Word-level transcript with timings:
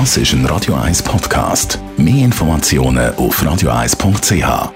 Das 0.00 0.16
ist 0.16 0.32
ein 0.32 0.44
Radio 0.46 0.74
1 0.74 1.04
Podcast. 1.04 1.78
Mehr 1.96 2.24
Informationen 2.24 3.14
auf 3.14 3.40
radio1.ch. 3.40 4.72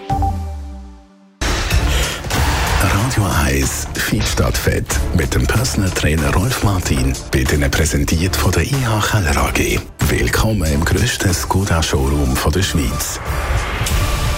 Radio 2.81 3.27
1 3.45 3.89
Fit 3.95 4.23
statt 4.23 4.57
Fett 4.57 4.87
mit 5.17 5.35
dem 5.35 5.45
Personal 5.45 5.91
Trainer 5.91 6.33
Rolf 6.35 6.63
Martin 6.63 7.13
wird 7.33 7.53
Ihnen 7.53 7.69
präsentiert 7.69 8.37
von 8.37 8.53
der 8.53 8.63
IH 8.63 9.11
Keller 9.11 9.37
AG. 9.39 9.81
Willkommen 10.09 10.73
im 10.73 10.85
grössten 10.85 11.35
Skoda-Showroom 11.35 12.37
der 12.55 12.63
Schweiz 12.63 13.19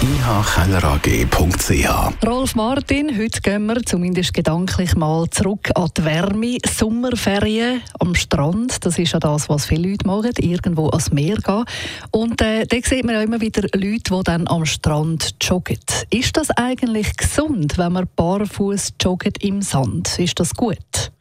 ihkellerag.ch. 0.01 2.25
Rolf 2.25 2.55
Martin, 2.55 3.15
heute 3.17 3.41
gehen 3.41 3.67
wir 3.67 3.83
zumindest 3.83 4.33
gedanklich 4.33 4.95
mal 4.95 5.29
zurück 5.29 5.69
an 5.75 5.89
die 5.95 6.05
Wärme. 6.05 6.57
Sommerferien 6.67 7.81
am 7.99 8.15
Strand, 8.15 8.83
das 8.83 8.97
ist 8.97 9.11
ja 9.11 9.19
das, 9.19 9.47
was 9.47 9.67
viele 9.67 9.89
Leute 9.89 10.07
machen, 10.07 10.31
irgendwo 10.39 10.89
ans 10.89 11.11
Meer 11.11 11.37
gehen. 11.37 11.65
Und 12.09 12.41
äh, 12.41 12.65
da 12.65 12.77
sieht 12.83 13.05
man 13.05 13.13
ja 13.13 13.21
immer 13.21 13.41
wieder 13.41 13.61
Leute, 13.73 14.15
die 14.15 14.23
dann 14.23 14.47
am 14.47 14.65
Strand 14.65 15.35
joggen. 15.39 15.77
Ist 16.09 16.35
das 16.35 16.49
eigentlich 16.51 17.15
gesund, 17.15 17.77
wenn 17.77 17.93
man 17.93 18.07
barfuß 18.15 18.93
joggt 18.99 19.43
im 19.43 19.61
Sand? 19.61 20.17
Ist 20.17 20.39
das 20.39 20.55
gut? 20.55 21.11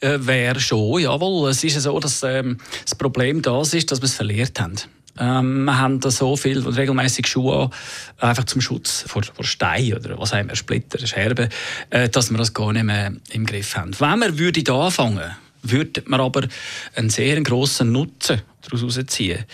Äh, 0.00 0.18
Wäre 0.20 0.60
schon, 0.60 1.00
jawohl. 1.00 1.50
Es 1.50 1.64
ist 1.64 1.74
ja 1.74 1.80
so, 1.80 1.98
dass 1.98 2.22
ähm, 2.22 2.58
das 2.84 2.94
Problem 2.94 3.40
das 3.40 3.72
ist, 3.72 3.90
dass 3.90 4.00
wir 4.00 4.06
es 4.06 4.14
verliert 4.14 4.60
haben. 4.60 4.76
Ähm, 5.18 5.64
wir 5.64 5.78
haben 5.78 6.00
da 6.00 6.10
so 6.10 6.36
viel 6.36 6.60
regelmäßig 6.66 7.26
Schuhe 7.26 7.70
an, 8.18 8.28
einfach 8.28 8.44
zum 8.44 8.60
Schutz 8.60 9.04
vor, 9.06 9.22
vor 9.22 9.44
Steinen 9.44 9.94
oder 9.94 10.18
was 10.18 10.32
haben 10.32 10.48
wir, 10.48 10.56
Splitter, 10.56 11.04
Scherben, 11.06 11.48
äh, 11.90 12.08
dass 12.08 12.30
wir 12.30 12.38
das 12.38 12.54
gar 12.54 12.72
nicht 12.72 12.84
mehr 12.84 13.12
im 13.30 13.46
Griff 13.46 13.76
haben. 13.76 13.92
Wenn 13.98 14.20
wir 14.20 14.38
würde 14.38 14.62
da 14.62 14.86
anfangen, 14.86 15.36
würde 15.62 16.02
man 16.06 16.20
aber 16.20 16.46
einen 16.94 17.10
sehr 17.10 17.40
grossen 17.42 17.92
Nutzen 17.92 18.42
daraus 18.62 18.96
herausziehen. 18.96 19.44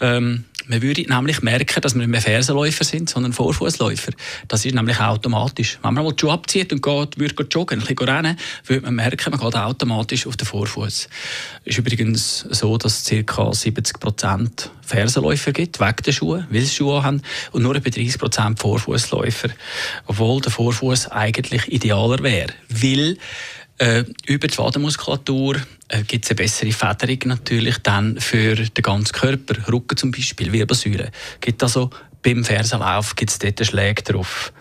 Ähm, 0.00 0.44
man 0.70 0.82
würde 0.82 1.02
nämlich 1.02 1.42
merken, 1.42 1.80
dass 1.80 1.94
wir 1.94 1.98
nicht 1.98 2.10
mehr 2.10 2.20
Fersenläufer 2.20 2.84
sind, 2.84 3.10
sondern 3.10 3.32
Vorfußläufer. 3.32 4.12
Das 4.46 4.64
ist 4.64 4.72
nämlich 4.72 5.00
automatisch. 5.00 5.78
Wenn 5.82 5.94
man 5.94 6.04
mal 6.04 6.12
die 6.12 6.20
Schuhe 6.20 6.32
abzieht 6.32 6.72
und 6.72 6.80
geht, 6.80 7.18
würde 7.18 7.46
joggen, 7.50 7.80
ein 7.80 7.86
bisschen 7.86 8.08
rennen, 8.08 8.38
würde 8.66 8.82
man 8.82 8.94
merken, 8.94 9.30
man 9.32 9.40
geht 9.40 9.56
automatisch 9.56 10.28
auf 10.28 10.36
den 10.36 10.46
Vorfuß. 10.46 10.86
Es 10.86 11.08
ist 11.64 11.78
übrigens 11.78 12.46
so, 12.50 12.78
dass 12.78 13.10
es 13.10 13.26
ca. 13.26 13.50
70% 13.50 14.68
Fersenläufer 14.80 15.52
gibt, 15.52 15.80
wegen 15.80 16.02
der 16.06 16.12
Schuhe, 16.12 16.46
weil 16.50 16.60
sie 16.60 16.74
Schuhe 16.74 17.02
haben, 17.02 17.22
und 17.50 17.62
nur 17.62 17.74
etwa 17.74 17.88
30% 17.88 18.60
Vorfußläufer. 18.60 19.48
Obwohl 20.06 20.40
der 20.40 20.52
Vorfuß 20.52 21.10
eigentlich 21.10 21.66
idealer 21.66 22.22
wäre. 22.22 22.52
Weil 22.68 23.16
äh, 23.80 24.04
über 24.26 24.46
die 24.46 24.58
Wadenmuskulatur 24.58 25.56
äh, 25.88 26.02
gibt 26.02 26.24
es 26.24 26.30
eine 26.30 26.36
bessere 26.36 26.72
Federung 26.72 27.18
natürlich 27.24 27.78
dann 27.78 28.20
für 28.20 28.54
den 28.54 28.82
ganzen 28.82 29.12
Körper. 29.12 29.72
Rücken 29.72 29.96
zum 29.96 30.10
Beispiel, 30.10 30.52
Wirbelsäule. 30.52 31.10
Gibt 31.40 31.62
also 31.62 31.90
beim 32.22 32.44
Fersenlauf 32.44 33.16
gibt 33.16 33.30
es 33.30 33.38
dort 33.38 33.66
Schläge 33.66 34.02
drauf. 34.02 34.52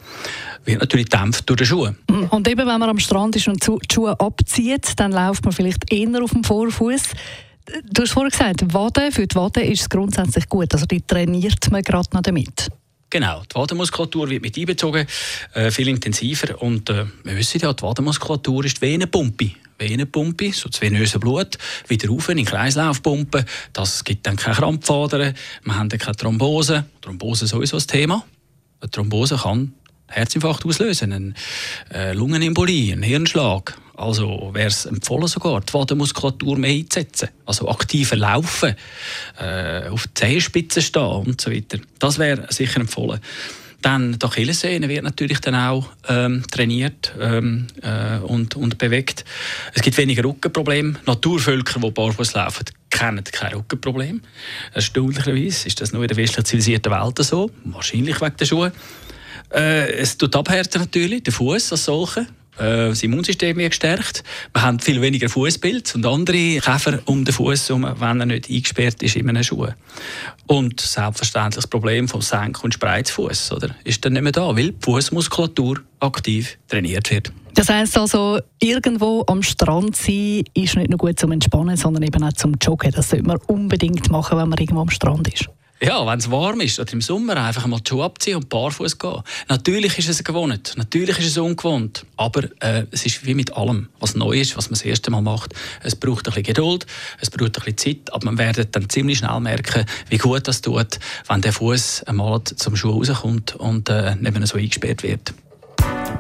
Wird 0.64 0.80
natürlich 0.80 1.10
dämpft 1.10 1.50
durch 1.50 1.60
die 1.60 1.66
Schuhe. 1.66 1.96
Und 2.30 2.48
eben, 2.48 2.66
wenn 2.66 2.80
man 2.80 2.90
am 2.90 3.00
Strand 3.00 3.36
ist 3.36 3.48
und 3.48 3.66
die 3.66 3.94
Schuhe 3.94 4.18
abzieht, 4.20 4.94
dann 4.98 5.12
läuft 5.12 5.44
man 5.44 5.52
vielleicht 5.52 5.92
eher 5.92 6.24
auf 6.24 6.32
dem 6.32 6.44
Vorfuß. 6.44 7.04
Du 7.92 8.02
hast 8.02 8.12
vorhin 8.12 8.32
gesagt, 8.32 8.74
Wade, 8.74 9.12
für 9.12 9.28
die 9.28 9.36
Wade 9.36 9.62
ist 9.62 9.82
es 9.82 9.90
grundsätzlich 9.90 10.48
gut. 10.48 10.74
Also 10.74 10.86
die 10.86 11.02
trainiert 11.02 11.70
man 11.72 11.82
gerade 11.82 12.10
noch 12.14 12.22
damit. 12.22 12.70
Genau, 13.10 13.42
die 13.50 13.56
Wadenmuskulatur 13.56 14.30
wird 14.30 14.44
mit 14.44 14.58
einbezogen, 14.58 15.08
äh, 15.54 15.72
viel 15.72 15.88
intensiver. 15.88 16.62
Und 16.62 16.90
äh, 16.92 17.06
wir 17.24 17.36
wissen 17.38 17.60
ja, 17.60 17.74
die 17.74 17.82
Wadenmuskulatur 17.82 18.66
ist 18.66 18.78
die 18.78 18.82
Venenpumpe. 18.82 19.52
Venenpumpe, 19.80 20.52
so 20.52 20.70
das 20.70 20.82
venöse 20.82 21.20
Blut, 21.20 21.58
wieder 21.88 22.10
rauf 22.10 22.30
in 22.30 22.38
den 22.38 22.46
Kreislauf 22.46 23.02
pumpen. 23.02 23.46
Das 23.74 24.04
gibt 24.04 24.28
dann 24.28 24.36
keine 24.36 24.56
Krampfadern, 24.56 25.34
wir 25.64 25.76
haben 25.76 25.90
dann 25.90 26.00
keine 26.00 26.18
Thrombose. 26.18 26.86
Thrombose 27.02 27.46
ist 27.46 27.52
sowieso 27.52 27.78
das 27.78 27.88
Thema. 27.88 28.26
Eine 28.82 28.92
Thrombose 28.92 29.38
kann 29.38 29.74
Herzinfarkt 30.10 30.66
auslösen, 30.66 31.14
eine 31.14 31.34
äh, 31.94 32.14
Lungenembolie, 32.14 32.94
einen 32.94 33.04
Hirnschlag. 33.04 33.78
Also 33.96 34.52
wäre 34.54 34.68
es 34.68 34.86
empfohlen 34.86 35.28
sogar, 35.28 35.60
die 35.62 35.74
Wadenmuskulatur 35.74 36.58
mehr 36.58 36.72
einzusetzen. 36.72 37.30
Also 37.46 37.70
aktiver 37.70 38.16
laufen, 38.16 38.76
äh, 39.40 39.90
auf 39.90 40.08
die 40.08 40.14
Zehenspitzen 40.14 40.82
stehen 40.82 41.04
und 41.04 41.42
so 41.42 41.52
weiter. 41.52 41.80
Das 42.00 42.18
wäre 42.18 42.46
sicher 42.50 42.80
empfohlen. 42.80 43.20
Dann 43.82 44.20
die 44.20 44.26
Achillessehne 44.26 44.90
wird 44.90 45.04
natürlich 45.04 45.40
dann 45.40 45.56
auch 45.56 45.90
ähm, 46.10 46.44
trainiert 46.52 47.14
ähm, 47.20 47.68
äh, 47.82 48.18
und, 48.18 48.56
und 48.56 48.78
bewegt. 48.78 49.24
Es 49.74 49.82
gibt 49.82 49.98
weniger 49.98 50.24
Rückenprobleme. 50.26 50.96
Naturvölker, 51.06 51.80
die 51.80 51.92
barfuß 51.92 52.34
laufen, 52.34 52.66
kennen 52.90 53.24
kein 53.24 53.54
Rückenproblem. 53.54 54.22
Erstaunlicherweise 54.74 55.68
ist 55.68 55.80
das 55.80 55.94
nur 55.94 56.02
in 56.02 56.10
der 56.10 56.18
westlich 56.18 56.46
zivilisierten 56.46 56.92
Welt 56.92 57.18
so. 57.20 57.52
Wahrscheinlich 57.64 58.20
wegen 58.20 58.36
der 58.38 58.46
Schuhe. 58.46 58.72
Äh, 59.54 59.92
es 59.94 60.18
tut 60.18 60.36
abhärten 60.36 60.82
natürlich, 60.82 61.24
der 61.24 61.34
Fuß 61.34 61.72
als 61.72 61.86
solcher. 61.86 62.26
Äh, 62.60 62.90
das 62.90 63.04
Immunsystem 63.04 63.58
wird 63.58 63.72
gestärkt. 63.72 64.24
Wir 64.54 64.62
haben 64.62 64.80
viel 64.80 65.02
weniger 65.02 65.30
Fußpilz 65.30 65.96
und 65.96 66.06
andere 66.06 66.60
Käfer 66.60 67.00
um 67.06 67.26
den 67.26 67.34
Fuß 67.34 67.70
herum, 67.70 67.88
wenn 68.00 68.20
er 68.20 68.26
nicht 68.26 68.50
eingesperrt 68.50 69.02
ist 69.02 69.16
in 69.16 69.30
einem 69.30 69.44
Schuh. 69.44 69.68
Und 70.48 70.82
selbstverständlich 70.82 71.56
das 71.56 71.68
Problem 71.68 72.08
vom 72.08 72.22
Senk- 72.22 72.64
und 72.64 72.74
Spreizfuß? 72.74 73.54
Ist 73.84 74.06
dann 74.06 74.14
nicht 74.14 74.22
mehr 74.22 74.32
da, 74.32 74.56
weil 74.56 74.72
die 74.72 74.78
Fußmuskulatur 74.82 75.80
aktiv 76.00 76.58
trainiert 76.68 77.10
wird. 77.12 77.32
Das 77.56 77.70
heisst 77.70 77.98
also, 77.98 78.40
irgendwo 78.60 79.24
am 79.28 79.42
Strand 79.42 79.96
sein 79.96 80.44
ist 80.54 80.76
nicht 80.76 80.90
nur 80.90 80.98
gut 80.98 81.20
zum 81.20 81.32
Entspannen, 81.32 81.76
sondern 81.76 82.04
eben 82.04 82.24
auch 82.24 82.34
zum 82.34 82.56
Joggen. 82.62 82.92
Das 82.92 83.10
sollte 83.10 83.26
man 83.26 83.38
unbedingt 83.48 84.10
machen, 84.10 84.38
wenn 84.38 84.50
man 84.50 84.60
irgendwo 84.60 84.82
am 84.82 84.90
Strand 84.90 85.28
ist. 85.34 85.50
Ja, 85.82 86.06
wenn 86.06 86.20
es 86.20 86.30
warm 86.30 86.60
ist 86.60 86.78
oder 86.78 86.92
im 86.92 87.00
Sommer 87.00 87.38
einfach 87.38 87.66
mal 87.66 87.80
die 87.80 87.90
Schuhe 87.90 88.04
abziehen 88.04 88.36
und 88.36 88.50
barfuß 88.50 88.98
gehen. 88.98 89.24
Natürlich 89.48 89.98
ist 89.98 90.10
es 90.10 90.22
gewohnt, 90.26 90.74
natürlich 90.76 91.18
ist 91.20 91.28
es 91.28 91.38
ungewohnt, 91.38 92.06
aber 92.18 92.50
äh, 92.60 92.84
es 92.92 93.06
ist 93.06 93.26
wie 93.26 93.34
mit 93.34 93.56
allem, 93.56 93.88
was 94.02 94.14
neu 94.14 94.34
ist, 94.34 94.58
was 94.58 94.66
man 94.66 94.74
das 94.74 94.82
erste 94.82 95.10
Mal 95.10 95.22
macht. 95.22 95.54
Es 95.82 95.96
braucht 95.96 96.28
ein 96.28 96.34
bisschen 96.34 96.44
Geduld, 96.44 96.86
es 97.22 97.30
braucht 97.30 97.58
ein 97.58 97.64
bisschen 97.74 97.78
Zeit, 97.78 98.14
aber 98.14 98.26
man 98.30 98.38
wird 98.38 98.76
dann 98.76 98.90
ziemlich 98.90 99.20
schnell 99.20 99.40
merken, 99.40 99.86
wie 100.10 100.18
gut 100.18 100.50
das 100.50 100.60
tut, 100.60 101.00
wenn 101.30 101.40
der 101.40 101.54
Fuß 101.54 102.04
einmal 102.04 102.44
zum 102.44 102.76
Schuh 102.76 102.92
rauskommt 102.92 103.56
und 103.56 103.88
äh, 103.88 104.16
nicht 104.16 104.38
mehr 104.38 104.48
so 104.48 104.58
eingesperrt 104.58 105.04
wird. 105.04 105.34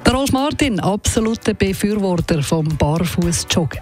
Der 0.05 0.13
Rolf 0.13 0.31
Martin, 0.31 0.79
absoluter 0.79 1.53
Befürworter 1.53 2.41
vom 2.41 2.65
Barfuß-Joggen. 2.77 3.81